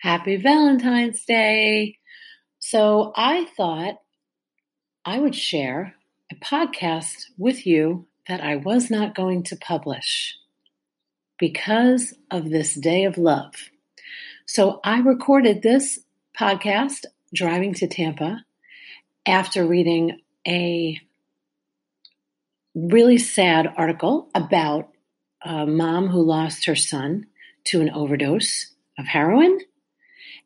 [0.00, 1.98] Happy Valentine's Day.
[2.58, 3.98] So, I thought
[5.04, 5.94] I would share
[6.30, 10.36] a podcast with you that I was not going to publish
[11.38, 13.54] because of this day of love.
[14.46, 16.00] So, I recorded this
[16.38, 17.04] podcast
[17.34, 18.44] driving to Tampa
[19.26, 21.00] after reading a
[22.74, 24.88] really sad article about
[25.42, 27.26] a mom who lost her son
[27.64, 29.58] to an overdose of heroin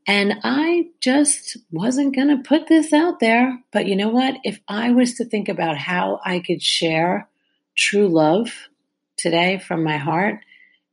[0.06, 3.58] and I just wasn't going to put this out there.
[3.72, 4.36] But you know what?
[4.44, 7.28] If I was to think about how I could share
[7.76, 8.52] true love
[9.16, 10.40] today from my heart,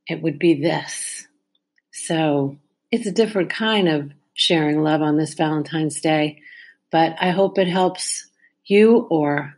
[0.06, 1.26] it would be this.
[1.90, 2.56] So
[2.90, 6.40] it's a different kind of sharing love on this Valentine's Day.
[6.92, 8.26] But I hope it helps
[8.64, 9.54] you or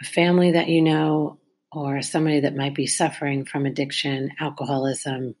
[0.00, 1.38] a family that you know
[1.72, 5.34] or somebody that might be suffering from addiction, alcoholism,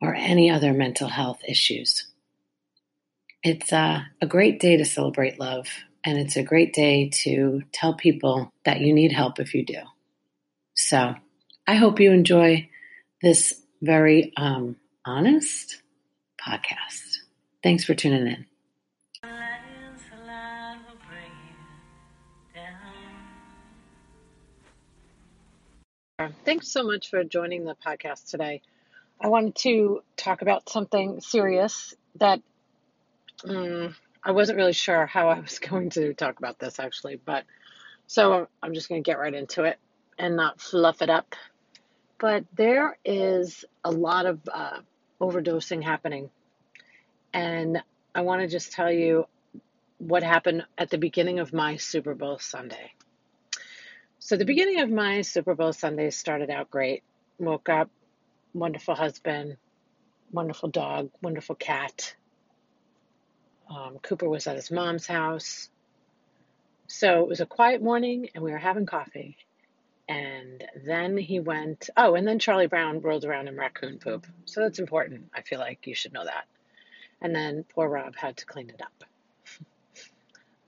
[0.00, 2.06] or any other mental health issues.
[3.48, 5.68] It's a great day to celebrate love,
[6.02, 9.78] and it's a great day to tell people that you need help if you do.
[10.74, 11.14] So
[11.64, 12.68] I hope you enjoy
[13.22, 15.80] this very um, honest
[16.44, 17.18] podcast.
[17.62, 18.46] Thanks for tuning in.
[26.44, 28.60] Thanks so much for joining the podcast today.
[29.20, 32.42] I wanted to talk about something serious that
[33.46, 33.94] Mm,
[34.24, 37.44] I wasn't really sure how I was going to talk about this actually, but
[38.06, 39.78] so I'm just going to get right into it
[40.18, 41.34] and not fluff it up.
[42.18, 44.78] But there is a lot of uh,
[45.20, 46.30] overdosing happening.
[47.32, 47.82] And
[48.14, 49.26] I want to just tell you
[49.98, 52.92] what happened at the beginning of my Super Bowl Sunday.
[54.18, 57.02] So, the beginning of my Super Bowl Sunday started out great.
[57.38, 57.90] Woke up,
[58.54, 59.58] wonderful husband,
[60.32, 62.14] wonderful dog, wonderful cat,
[63.68, 65.68] um, Cooper was at his mom's house.
[66.86, 69.36] So it was a quiet morning and we were having coffee.
[70.08, 74.26] And then he went, oh, and then Charlie Brown rolled around in raccoon poop.
[74.44, 75.30] So that's important.
[75.34, 76.44] I feel like you should know that.
[77.20, 79.04] And then poor Rob had to clean it up.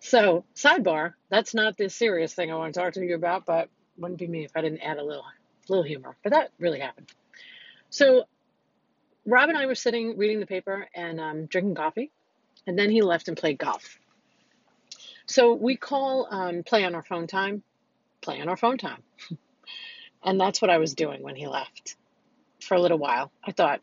[0.00, 3.68] so, sidebar, that's not the serious thing I want to talk to you about, but
[3.96, 5.24] wouldn't be me if I didn't add a little
[5.68, 6.16] little humor.
[6.22, 7.12] But that really happened.
[7.90, 8.24] So
[9.26, 12.10] Rob and I were sitting reading the paper and um, drinking coffee
[12.68, 13.98] and then he left and played golf.
[15.24, 17.62] So we call um, play on our phone time,
[18.20, 19.02] play on our phone time.
[20.22, 21.96] and that's what I was doing when he left
[22.60, 23.32] for a little while.
[23.42, 23.80] I thought,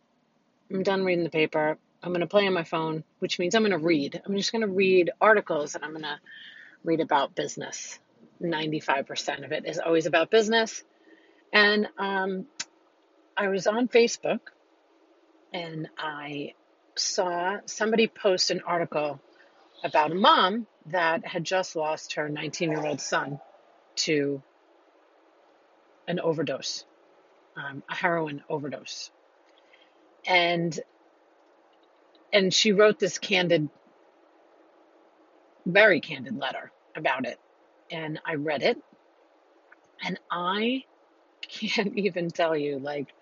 [0.71, 1.79] I'm done reading the paper.
[2.03, 4.21] I'm going to play on my phone, which means I'm going to read.
[4.23, 6.19] I'm just going to read articles and I'm going to
[6.83, 7.97] read about business.
[8.39, 10.83] 95% of it is always about business.
[11.51, 12.45] And um,
[13.35, 14.41] I was on Facebook
[15.51, 16.53] and I
[16.97, 19.19] saw somebody post an article
[19.83, 23.39] about a mom that had just lost her 19 year old son
[23.95, 24.41] to
[26.07, 26.85] an overdose,
[27.55, 29.11] um, a heroin overdose.
[30.25, 30.77] And
[32.33, 33.69] and she wrote this candid,
[35.65, 37.39] very candid letter about it.
[37.89, 38.77] And I read it,
[40.03, 40.83] and I
[41.41, 43.13] can't even tell you, like,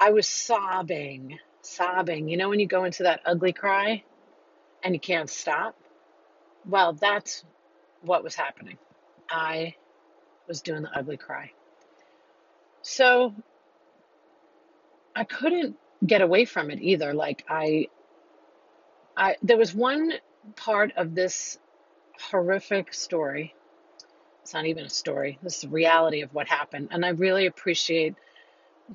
[0.00, 2.28] I was sobbing sobbing.
[2.28, 4.04] You know, when you go into that ugly cry
[4.82, 5.76] and you can't stop?
[6.66, 7.44] Well, that's
[8.02, 8.78] what was happening.
[9.28, 9.74] I
[10.46, 11.52] was doing the ugly cry.
[12.82, 13.34] So
[15.16, 15.76] I couldn't
[16.06, 17.14] get away from it either.
[17.14, 17.88] Like I
[19.16, 20.12] I there was one
[20.56, 21.58] part of this
[22.30, 23.54] horrific story.
[24.42, 25.38] It's not even a story.
[25.42, 26.88] This is the reality of what happened.
[26.90, 28.14] And I really appreciate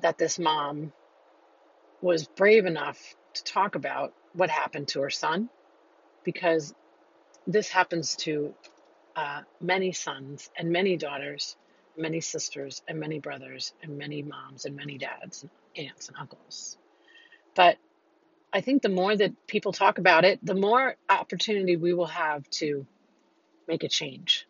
[0.00, 0.92] that this mom
[2.00, 2.98] was brave enough
[3.34, 5.48] to talk about what happened to her son
[6.24, 6.74] because
[7.46, 8.54] this happens to
[9.16, 11.56] uh, many sons and many daughters,
[11.96, 16.78] many sisters and many brothers and many moms and many dads and aunts and uncles.
[17.54, 17.76] But
[18.52, 22.48] I think the more that people talk about it, the more opportunity we will have
[22.50, 22.86] to
[23.68, 24.46] make a change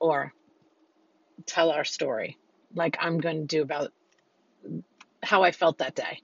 [0.00, 0.32] or
[1.46, 2.38] tell our story,
[2.74, 3.92] like I'm going to do about
[5.22, 6.20] how I felt that day.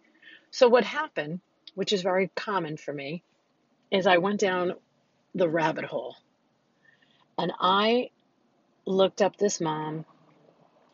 [0.52, 1.40] So, what happened,
[1.74, 3.22] which is very common for me,
[3.90, 4.74] is I went down
[5.34, 6.14] the rabbit hole
[7.38, 8.10] and I
[8.84, 10.04] looked up this mom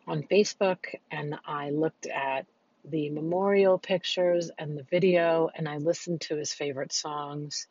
[0.07, 2.47] on Facebook and I looked at
[2.85, 7.67] the memorial pictures and the video and I listened to his favorite songs.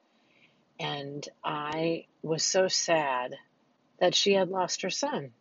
[0.80, 3.34] And I was so sad
[4.00, 5.32] that she had lost her son.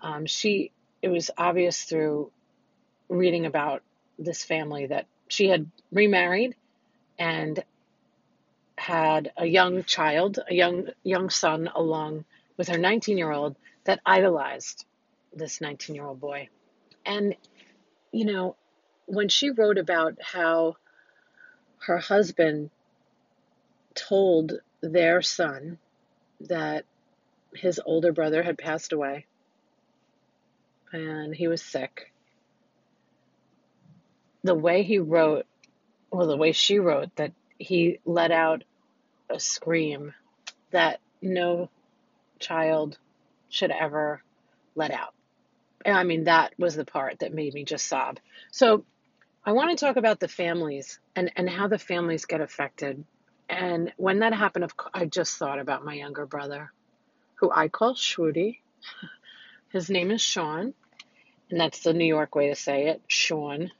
[0.00, 0.70] Um, she,
[1.02, 2.30] it was obvious through
[3.08, 3.82] reading about
[4.16, 6.54] this family that she had remarried
[7.18, 7.62] and
[8.78, 12.24] had a young child, a young young son, along
[12.56, 14.84] with her 19 year old that idolized
[15.34, 16.48] this 19 year old boy.
[17.04, 17.34] And,
[18.12, 18.56] you know,
[19.06, 20.76] when she wrote about how
[21.78, 22.70] her husband
[23.94, 25.78] told their son
[26.40, 26.84] that
[27.54, 29.26] his older brother had passed away
[30.92, 32.12] and he was sick,
[34.46, 35.46] the way he wrote,
[36.10, 38.64] well, the way she wrote, that he let out
[39.28, 40.14] a scream
[40.70, 41.68] that no
[42.38, 42.98] child
[43.48, 44.22] should ever
[44.74, 45.14] let out.
[45.84, 48.18] I mean, that was the part that made me just sob.
[48.50, 48.84] So
[49.44, 53.04] I want to talk about the families and, and how the families get affected.
[53.48, 56.72] And when that happened, of I just thought about my younger brother,
[57.36, 58.58] who I call Shruti.
[59.72, 60.74] His name is Sean,
[61.50, 63.70] and that's the New York way to say it, Sean.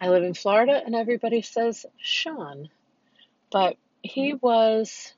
[0.00, 2.70] I live in Florida, and everybody says Sean.
[3.50, 5.12] But he was,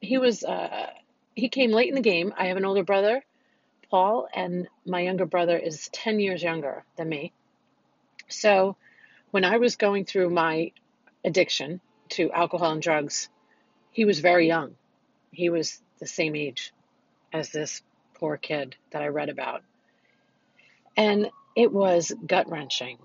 [0.00, 0.90] he was, uh,
[1.34, 2.34] he came late in the game.
[2.36, 3.24] I have an older brother
[3.90, 7.32] Paul, and my younger brother is 10 years younger than me.
[8.28, 8.76] So
[9.30, 10.72] when I was going through my
[11.24, 13.28] addiction to alcohol and drugs,
[13.90, 14.76] he was very young.
[15.32, 16.72] He was the same age
[17.32, 17.82] as this
[18.14, 19.62] poor kid that I read about.
[20.96, 22.98] And it was gut wrenching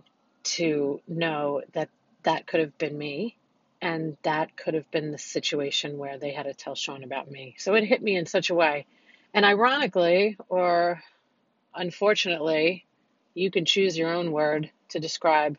[0.44, 1.90] to know that
[2.24, 3.36] that could have been me
[3.82, 7.56] and that could have been the situation where they had to tell Sean about me.
[7.58, 8.86] So it hit me in such a way
[9.34, 11.02] and ironically, or
[11.74, 12.86] unfortunately,
[13.34, 15.58] you can choose your own word to describe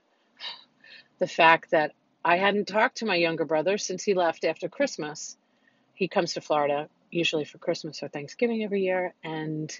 [1.19, 1.92] the fact that
[2.25, 5.36] I hadn't talked to my younger brother since he left after Christmas.
[5.94, 9.72] He comes to Florida usually for Christmas or Thanksgiving every year, and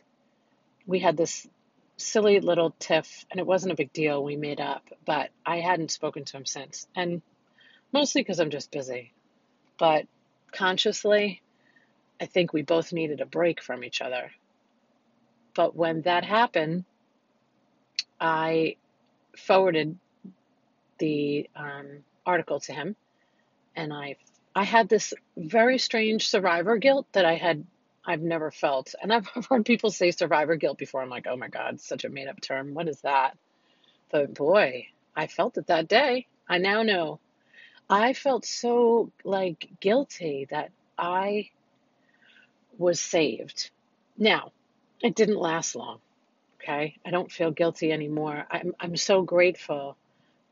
[0.86, 1.48] we had this
[1.96, 4.23] silly little tiff, and it wasn't a big deal.
[4.23, 7.23] We made up, but I hadn't spoken to him since, and
[7.93, 9.12] mostly because I'm just busy.
[9.79, 10.06] But
[10.52, 11.43] consciously,
[12.20, 14.31] I think we both needed a break from each other.
[15.55, 16.85] But when that happened,
[18.20, 18.76] I
[19.37, 19.99] forwarded
[20.99, 22.97] the um, article to him,
[23.76, 24.17] and I
[24.56, 27.67] I had this very strange survivor guilt that I had
[28.06, 31.02] I've never felt, and I've heard people say survivor guilt before.
[31.02, 32.74] I'm like, oh my god, such a made up term.
[32.74, 33.36] What is that?
[34.10, 36.26] But boy, I felt it that day.
[36.48, 37.20] I now know.
[37.88, 41.50] I felt so like guilty that I
[42.78, 43.70] was saved.
[44.16, 44.52] Now,
[45.00, 46.00] it didn't last long.
[46.62, 46.96] Okay.
[47.04, 48.46] I don't feel guilty anymore.
[48.50, 49.96] I'm, I'm so grateful.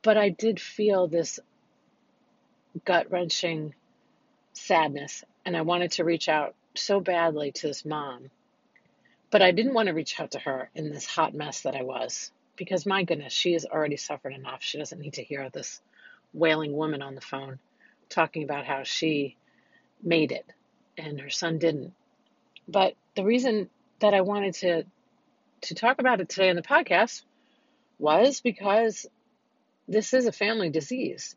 [0.02, 1.40] But I did feel this
[2.84, 3.74] gut wrenching
[4.52, 5.24] sadness.
[5.44, 8.30] And I wanted to reach out so badly to this mom.
[9.30, 11.82] But I didn't want to reach out to her in this hot mess that I
[11.82, 12.30] was.
[12.56, 14.62] Because my goodness, she has already suffered enough.
[14.62, 15.80] She doesn't need to hear this
[16.34, 17.58] wailing woman on the phone
[18.08, 19.36] talking about how she
[20.02, 20.46] made it
[20.98, 21.94] and her son didn't.
[22.68, 23.70] But the reason
[24.00, 24.84] that I wanted to
[25.62, 27.22] to talk about it today on the podcast
[27.98, 29.06] was because
[29.86, 31.36] this is a family disease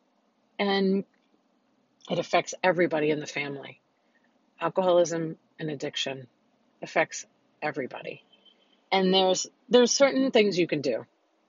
[0.57, 1.03] and
[2.09, 3.79] it affects everybody in the family.
[4.59, 6.27] Alcoholism and addiction
[6.81, 7.25] affects
[7.61, 8.23] everybody.
[8.91, 11.05] And there's there's certain things you can do,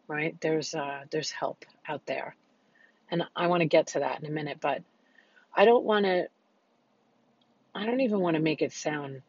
[0.08, 0.34] right?
[0.40, 2.34] There's uh, there's help out there.
[3.10, 4.82] And I want to get to that in a minute, but
[5.54, 6.28] I don't want to
[7.74, 9.22] I don't even want to make it sound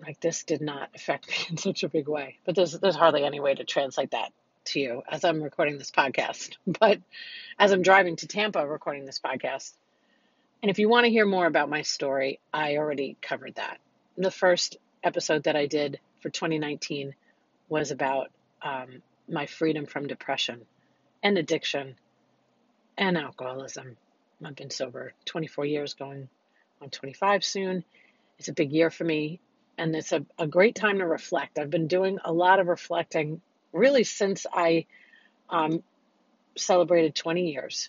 [0.00, 2.38] like this did not affect me in such a big way.
[2.44, 4.32] But there's there's hardly any way to translate that
[4.66, 6.56] to you as I'm recording this podcast.
[6.80, 7.00] But
[7.58, 9.72] as I'm driving to Tampa recording this podcast,
[10.62, 13.78] and if you want to hear more about my story, I already covered that.
[14.16, 17.14] The first episode that I did for 2019
[17.68, 18.30] was about
[18.62, 20.62] um, my freedom from depression
[21.22, 21.94] and addiction
[22.96, 23.96] and alcoholism.
[24.44, 26.28] I've been sober 24 years, going
[26.80, 27.84] on 25 soon.
[28.38, 29.40] It's a big year for me
[29.78, 31.58] and it's a, a great time to reflect.
[31.58, 33.40] I've been doing a lot of reflecting
[33.72, 34.86] really since I
[35.48, 35.82] um,
[36.56, 37.88] celebrated 20 years.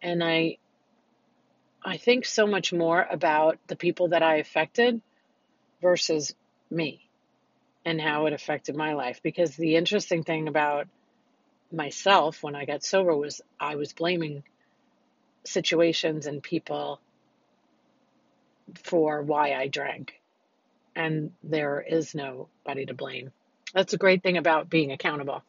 [0.00, 0.56] And I
[1.86, 5.00] I think so much more about the people that I affected
[5.80, 6.34] versus
[6.68, 7.08] me
[7.84, 9.20] and how it affected my life.
[9.22, 10.88] Because the interesting thing about
[11.70, 14.42] myself when I got sober was I was blaming
[15.44, 17.00] situations and people
[18.82, 20.20] for why I drank
[20.96, 23.30] and there is nobody to blame.
[23.72, 25.44] That's a great thing about being accountable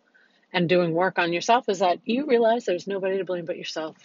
[0.53, 3.97] and doing work on yourself is that you realize there's nobody to blame but yourself.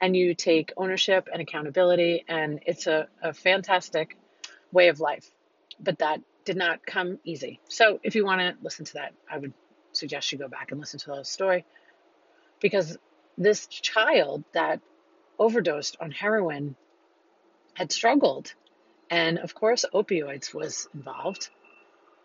[0.00, 4.16] And you take ownership and accountability, and it's a, a fantastic
[4.70, 5.28] way of life.
[5.80, 7.60] But that did not come easy.
[7.68, 9.52] So if you want to listen to that, I would
[9.92, 11.64] suggest you go back and listen to the story
[12.60, 12.96] because
[13.36, 14.80] this child that
[15.38, 16.76] overdosed on heroin
[17.74, 18.54] had struggled.
[19.10, 21.50] And of course, opioids was involved.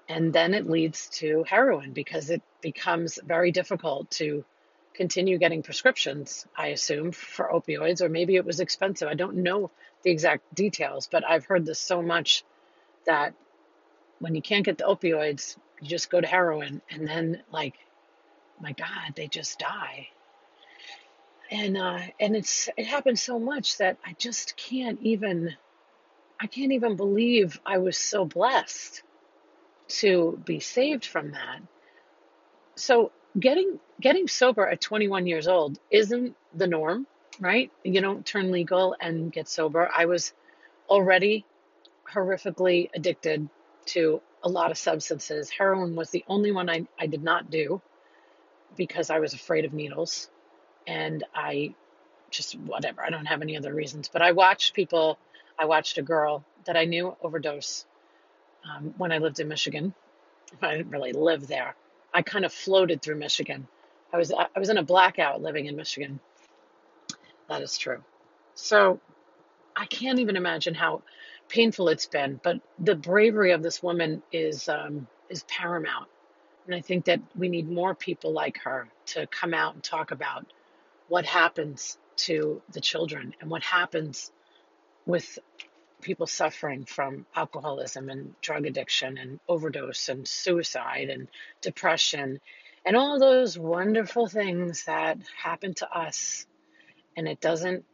[0.09, 4.43] And then it leads to heroin because it becomes very difficult to
[4.93, 9.07] continue getting prescriptions, I assume, for opioids, or maybe it was expensive.
[9.07, 9.71] I don't know
[10.03, 12.43] the exact details, but I've heard this so much
[13.05, 13.33] that
[14.19, 17.75] when you can't get the opioids, you just go to heroin, and then, like,
[18.61, 20.09] my God, they just die.
[21.51, 25.55] And uh, and it's it happens so much that I just can't even
[26.39, 29.03] I can't even believe I was so blessed
[29.87, 31.59] to be saved from that.
[32.75, 37.07] So getting getting sober at 21 years old isn't the norm,
[37.39, 37.71] right?
[37.83, 39.89] You don't turn legal and get sober.
[39.95, 40.33] I was
[40.89, 41.45] already
[42.11, 43.49] horrifically addicted
[43.87, 45.49] to a lot of substances.
[45.49, 47.81] Heroin was the only one I, I did not do
[48.75, 50.29] because I was afraid of needles.
[50.85, 51.75] And I
[52.29, 54.09] just, whatever, I don't have any other reasons.
[54.11, 55.17] But I watched people,
[55.57, 57.85] I watched a girl that I knew overdose
[58.69, 59.93] um, when I lived in Michigan.
[60.61, 61.75] I didn't really live there.
[62.13, 63.67] I kind of floated through Michigan.
[64.11, 66.19] I was I was in a blackout living in Michigan.
[67.49, 68.03] That is true.
[68.53, 68.99] So
[69.75, 71.01] I can't even imagine how
[71.49, 72.39] painful it's been.
[72.43, 76.07] But the bravery of this woman is um, is paramount,
[76.65, 80.11] and I think that we need more people like her to come out and talk
[80.11, 80.45] about
[81.07, 84.31] what happens to the children and what happens
[85.05, 85.39] with
[86.03, 91.29] people suffering from alcoholism and drug addiction and overdose and suicide and
[91.61, 92.39] depression
[92.85, 96.45] and all those wonderful things that happen to us.
[97.17, 97.85] And it doesn't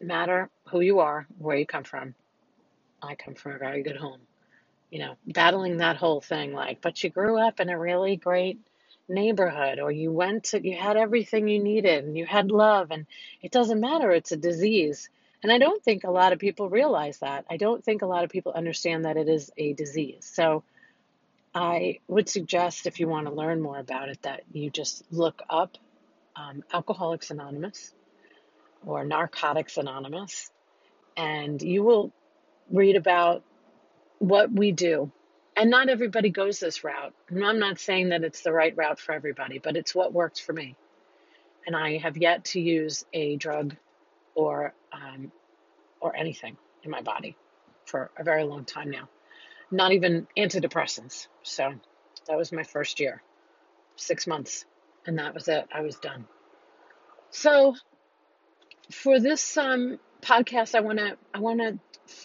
[0.00, 2.14] matter who you are, where you come from.
[3.02, 4.20] I come from a very good home.
[4.90, 8.58] You know, battling that whole thing like, but you grew up in a really great
[9.08, 13.06] neighborhood or you went to, you had everything you needed and you had love and
[13.42, 14.10] it doesn't matter.
[14.12, 15.08] It's a disease
[15.42, 17.44] and I don't think a lot of people realize that.
[17.50, 20.30] I don't think a lot of people understand that it is a disease.
[20.32, 20.64] So
[21.54, 25.42] I would suggest, if you want to learn more about it, that you just look
[25.48, 25.76] up
[26.34, 27.94] um, Alcoholics Anonymous
[28.84, 30.50] or Narcotics Anonymous,
[31.16, 32.12] and you will
[32.70, 33.42] read about
[34.18, 35.10] what we do.
[35.56, 37.14] And not everybody goes this route.
[37.28, 40.38] And I'm not saying that it's the right route for everybody, but it's what works
[40.38, 40.76] for me.
[41.66, 43.74] And I have yet to use a drug
[44.36, 45.32] or um,
[46.00, 47.34] or anything in my body
[47.86, 49.08] for a very long time now.
[49.72, 51.26] Not even antidepressants.
[51.42, 51.72] So
[52.28, 53.22] that was my first year,
[53.96, 54.64] six months,
[55.06, 55.66] and that was it.
[55.74, 56.26] I was done.
[57.30, 57.74] So
[58.92, 61.78] for this um, podcast, I want to, I want to,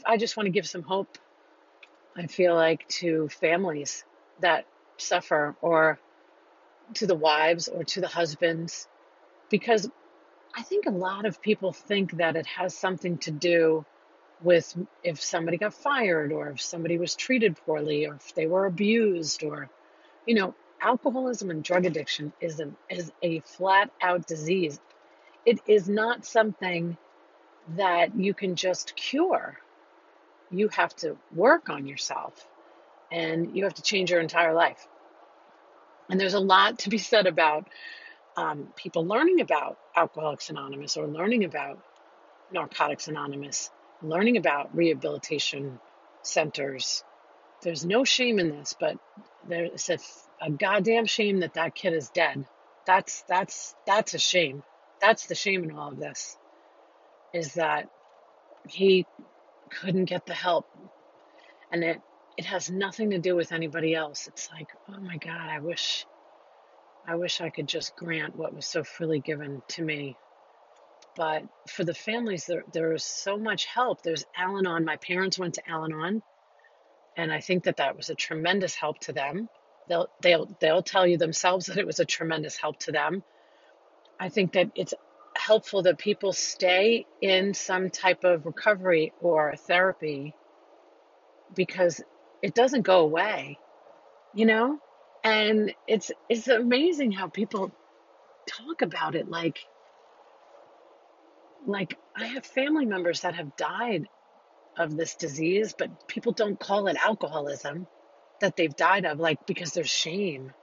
[0.06, 1.18] I just want to give some hope.
[2.15, 4.03] I feel like to families
[4.41, 4.65] that
[4.98, 5.98] suffer, or
[6.96, 8.88] to the wives, or to the husbands,
[9.50, 9.89] because
[10.55, 13.86] I think a lot of people think that it has something to do
[14.41, 18.65] with if somebody got fired or if somebody was treated poorly or if they were
[18.65, 19.70] abused or
[20.25, 24.79] you know alcoholism and drug addiction is a is a flat out disease.
[25.46, 26.98] It is not something
[27.77, 29.58] that you can just cure.
[30.50, 32.48] You have to work on yourself
[33.12, 34.88] and you have to change your entire life.
[36.10, 37.67] And there's a lot to be said about
[38.38, 41.79] um, people learning about Alcoholics Anonymous or learning about
[42.51, 43.69] Narcotics Anonymous,
[44.01, 45.79] learning about rehabilitation
[46.23, 47.03] centers.
[47.61, 48.97] There's no shame in this, but
[49.47, 49.97] there's a,
[50.41, 52.45] a goddamn shame that that kid is dead.
[52.85, 54.63] That's that's that's a shame.
[55.00, 56.38] That's the shame in all of this,
[57.33, 57.89] is that
[58.67, 59.05] he
[59.69, 60.65] couldn't get the help,
[61.71, 62.01] and it
[62.38, 64.27] it has nothing to do with anybody else.
[64.27, 66.05] It's like, oh my god, I wish
[67.08, 70.15] I wish I could just grant what was so freely given to me.
[71.15, 74.01] But for the families, there, there is so much help.
[74.01, 74.86] There's Al Anon.
[74.86, 76.22] My parents went to Al Anon,
[77.17, 79.50] and I think that that was a tremendous help to them.
[79.89, 83.24] They'll, they'll, they'll tell you themselves that it was a tremendous help to them.
[84.20, 84.93] I think that it's
[85.36, 90.36] helpful that people stay in some type of recovery or therapy
[91.55, 92.01] because
[92.41, 93.58] it doesn't go away,
[94.34, 94.79] you know?
[95.23, 97.71] And it's it's amazing how people
[98.47, 99.59] talk about it like
[101.65, 104.07] like I have family members that have died
[104.77, 107.87] of this disease, but people don't call it alcoholism
[108.39, 110.53] that they've died of, like because there's shame.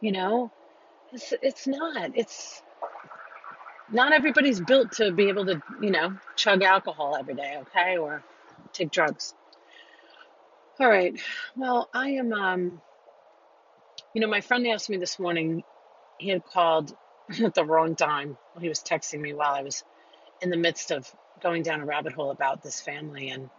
[0.00, 0.52] You know,
[1.12, 2.12] it's it's not.
[2.14, 2.62] It's
[3.90, 8.22] not everybody's built to be able to, you know, chug alcohol every day, okay, or
[8.72, 9.34] take drugs.
[10.78, 11.18] All right.
[11.56, 12.80] Well, I am um
[14.14, 15.64] you know, my friend asked me this morning,
[16.18, 16.92] he had called
[17.42, 18.36] at the wrong time.
[18.60, 19.84] He was texting me while I was
[20.40, 21.10] in the midst of
[21.40, 23.50] going down a rabbit hole about this family, and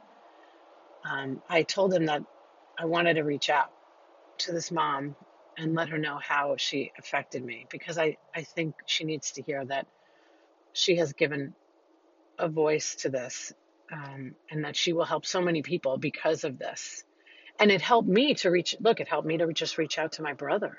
[1.09, 2.23] um, I told him that
[2.77, 3.67] I wanted to reach out
[4.39, 5.15] to this mom
[5.57, 9.41] and let her know how she affected me because I, I think she needs to
[9.41, 9.85] hear that
[10.73, 11.53] she has given
[12.37, 13.53] a voice to this
[13.91, 17.03] um, and that she will help so many people because of this.
[17.59, 20.21] And it helped me to reach, look, it helped me to just reach out to
[20.21, 20.77] my brother.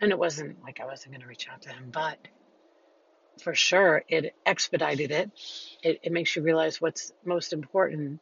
[0.00, 2.18] And it wasn't like I wasn't going to reach out to him, but
[3.40, 5.30] for sure it expedited it.
[5.82, 6.00] it.
[6.02, 8.20] It makes you realize what's most important.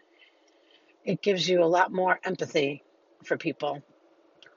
[1.04, 2.84] It gives you a lot more empathy
[3.24, 3.82] for people.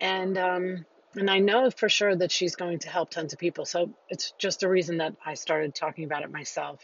[0.02, 3.66] And, um, and I know for sure that she's going to help tons of people.
[3.66, 6.82] So it's just a reason that I started talking about it myself.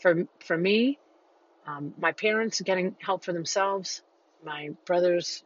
[0.00, 0.98] For for me,
[1.66, 4.02] um, my parents getting help for themselves.
[4.44, 5.42] My brothers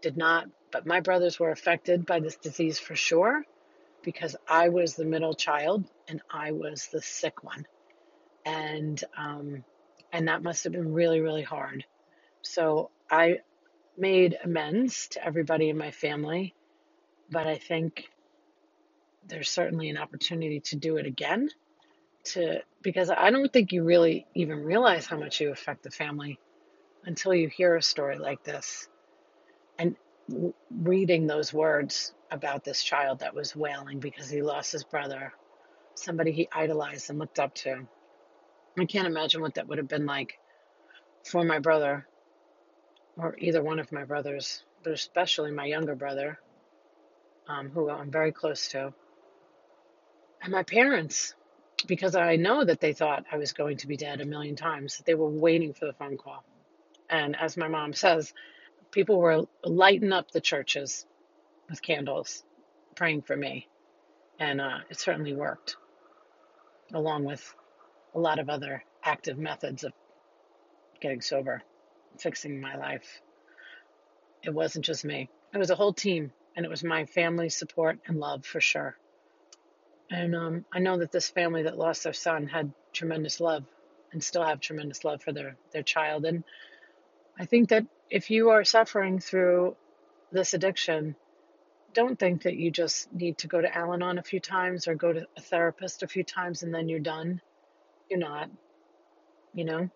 [0.00, 3.44] did not, but my brothers were affected by this disease for sure
[4.02, 7.66] because I was the middle child and I was the sick one,
[8.44, 9.64] and um,
[10.12, 11.84] and that must have been really really hard.
[12.42, 13.38] So I
[13.98, 16.54] made amends to everybody in my family,
[17.30, 18.08] but I think
[19.26, 21.48] there's certainly an opportunity to do it again
[22.24, 26.38] to because I don't think you really even realize how much you affect the family
[27.04, 28.88] until you hear a story like this
[29.78, 29.96] and
[30.70, 35.32] reading those words about this child that was wailing because he lost his brother,
[35.94, 37.86] somebody he idolized and looked up to.
[38.78, 40.38] I can't imagine what that would have been like
[41.24, 42.06] for my brother
[43.16, 46.38] or either one of my brothers, but especially my younger brother,
[47.48, 48.92] um, who I'm very close to,
[50.42, 51.34] and my parents
[51.86, 55.02] because I know that they thought I was going to be dead a million times.
[55.04, 56.44] They were waiting for the phone call.
[57.10, 58.32] And as my mom says,
[58.96, 61.04] people were lighting up the churches
[61.68, 62.42] with candles,
[62.94, 63.68] praying for me.
[64.40, 65.76] And uh, it certainly worked,
[66.94, 67.54] along with
[68.14, 69.92] a lot of other active methods of
[70.98, 71.62] getting sober,
[72.18, 73.20] fixing my life.
[74.42, 77.98] It wasn't just me, it was a whole team, and it was my family's support
[78.06, 78.96] and love for sure.
[80.10, 83.64] And um, I know that this family that lost their son had tremendous love
[84.12, 86.24] and still have tremendous love for their, their child.
[86.24, 86.44] And
[87.38, 89.76] I think that if you are suffering through
[90.32, 91.16] this addiction,
[91.92, 94.94] don't think that you just need to go to Al Anon a few times or
[94.94, 97.40] go to a therapist a few times and then you're done.
[98.08, 98.50] You're not.
[99.54, 99.90] You know,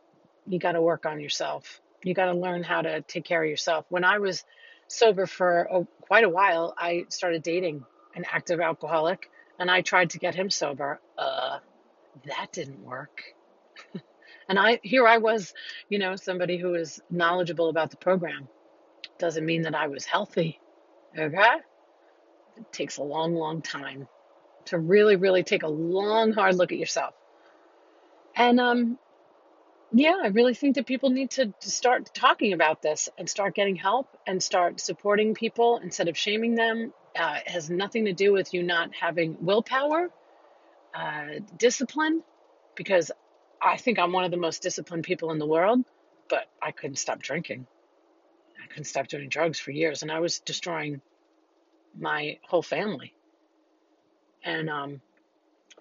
[0.47, 1.81] you got to work on yourself.
[2.03, 3.85] You got to learn how to take care of yourself.
[3.91, 4.45] When I was
[4.89, 10.11] sober for a, quite a while, I started dating an active alcoholic and I tried
[10.11, 11.01] to get him sober.
[11.17, 11.59] Uh,
[12.27, 13.23] that didn't work.
[14.51, 15.55] and I here I was,
[15.89, 18.49] you know, somebody who is knowledgeable about the program.
[19.19, 20.61] Doesn't mean that I was healthy.
[21.19, 21.55] Okay?
[22.59, 24.07] It takes a long, long time
[24.67, 27.15] to really, really take a long, hard look at yourself.
[28.37, 28.99] And um,
[29.93, 33.77] yeah, I really think that people need to, start talking about this and start getting
[33.77, 38.33] help and start supporting people instead of shaming them uh, it has nothing to do
[38.33, 40.11] with you not having willpower,
[40.95, 42.23] uh, discipline,
[42.77, 43.11] because
[43.63, 45.81] I think I'm one of the most disciplined people in the world,
[46.29, 47.67] but I couldn't stop drinking.
[48.63, 51.01] I couldn't stop doing drugs for years, and I was destroying
[51.99, 53.15] my whole family.
[54.43, 55.01] And um,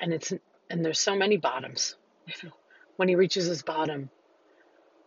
[0.01, 0.33] and it's
[0.69, 1.95] and there's so many bottoms.
[2.97, 4.09] when he reaches his bottom,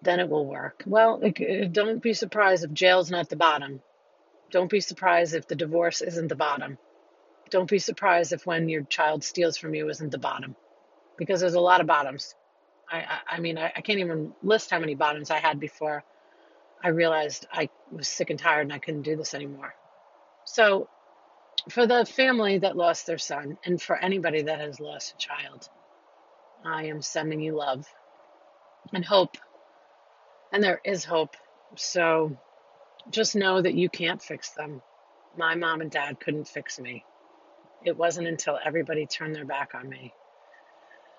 [0.01, 0.83] then it will work.
[0.87, 3.83] Well, it, don't be surprised if jail's not the bottom
[4.53, 6.77] don't be surprised if the divorce isn't the bottom.
[7.49, 10.55] Don't be surprised if when your child steals from you isn't the bottom,
[11.17, 12.35] because there's a lot of bottoms.
[12.91, 16.05] I, I, I mean, I, I can't even list how many bottoms I had before
[16.83, 19.75] I realized I was sick and tired and I couldn't do this anymore.
[20.45, 20.89] So,
[21.71, 25.69] for the family that lost their son, and for anybody that has lost a child,
[26.65, 27.87] I am sending you love
[28.93, 29.37] and hope.
[30.53, 31.37] And there is hope.
[31.77, 32.37] So,
[33.11, 34.83] just know that you can't fix them.
[35.37, 37.05] My mom and dad couldn't fix me.
[37.85, 40.13] It wasn't until everybody turned their back on me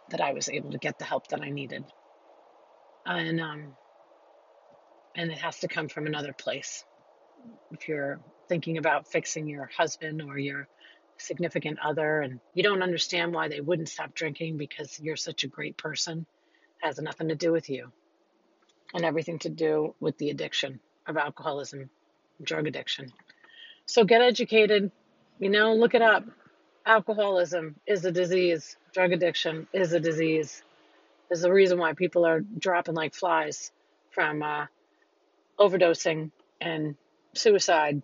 [0.09, 1.85] that I was able to get the help that I needed.
[3.05, 3.73] And um
[5.15, 6.83] and it has to come from another place.
[7.71, 10.67] If you're thinking about fixing your husband or your
[11.17, 15.47] significant other and you don't understand why they wouldn't stop drinking because you're such a
[15.47, 16.25] great person,
[16.81, 17.91] has nothing to do with you
[18.93, 21.89] and everything to do with the addiction of alcoholism,
[22.41, 23.11] drug addiction.
[23.85, 24.91] So get educated,
[25.39, 26.25] you know, look it up.
[26.85, 30.61] Alcoholism is a disease, drug addiction is a disease.
[31.29, 33.71] There's the reason why people are dropping like flies
[34.11, 34.65] from uh,
[35.57, 36.95] overdosing and
[37.33, 38.01] suicide,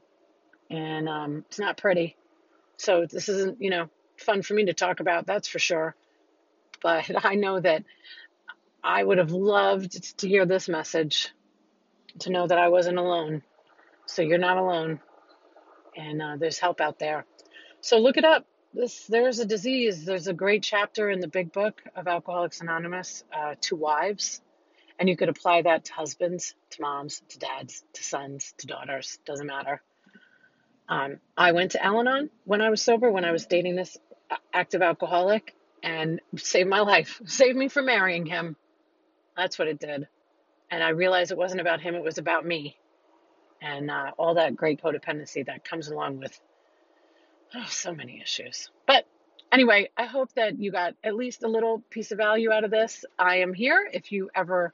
[0.70, 2.16] and um, it's not pretty.
[2.78, 5.94] So this isn't, you know, fun for me to talk about, that's for sure.
[6.82, 7.84] But I know that
[8.82, 11.34] I would have loved to hear this message,
[12.20, 13.44] to know that I wasn't alone.
[14.06, 15.02] So you're not alone,
[15.98, 17.26] and uh, there's help out there.
[17.82, 18.46] So look it up.
[18.74, 20.06] This there's a disease.
[20.06, 24.42] There's a great chapter in the big book of Alcoholics Anonymous uh, to wives,
[25.00, 29.18] and you could apply that to husbands, to moms, to dads, to sons, to daughters.
[29.26, 29.82] Doesn't matter.
[30.88, 33.98] Um, I went to Al-Anon when I was sober, when I was dating this
[34.30, 37.22] uh, active alcoholic, and saved my life.
[37.26, 38.56] Saved me from marrying him.
[39.36, 40.08] That's what it did.
[40.70, 42.78] And I realized it wasn't about him; it was about me,
[43.64, 46.40] and uh, all that great codependency that comes along with
[47.56, 48.70] Oh, so many issues.
[48.86, 49.06] But
[49.52, 52.72] anyway, I hope that you got at least a little piece of value out of
[52.72, 53.06] this.
[53.18, 54.74] I am here if you ever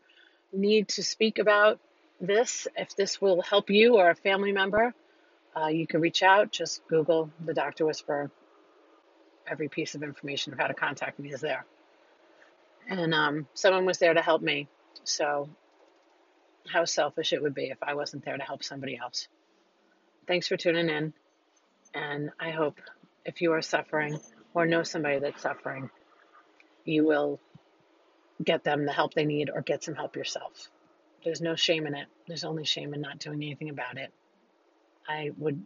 [0.51, 1.79] need to speak about
[2.19, 4.93] this, if this will help you or a family member.
[5.55, 6.51] Uh, you can reach out.
[6.51, 7.85] Just Google the Dr.
[7.85, 8.29] Whisperer.
[9.47, 11.65] Every piece of information of how to contact me is there.
[12.89, 14.67] And um, someone was there to help me.
[15.03, 15.49] So,
[16.67, 19.27] how selfish it would be if I wasn't there to help somebody else.
[20.27, 21.13] Thanks for tuning in.
[21.95, 22.79] And I hope
[23.25, 24.19] if you are suffering
[24.53, 25.89] or know somebody that's suffering,
[26.84, 27.39] you will
[28.43, 30.69] get them the help they need or get some help yourself.
[31.23, 32.08] There's no shame in it.
[32.27, 34.12] There's only shame in not doing anything about it.
[35.08, 35.65] I would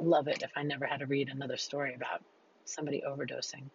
[0.00, 2.22] love it if I never had to read another story about
[2.66, 3.70] somebody overdosing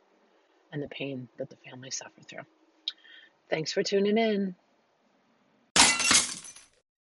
[0.72, 2.44] and the pain that the family suffered through.
[3.50, 4.56] Thanks for tuning in.